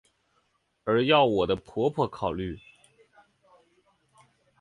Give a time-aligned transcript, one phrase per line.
[0.83, 2.59] 而要我的婆婆考虑！